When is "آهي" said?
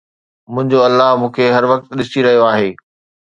2.51-2.69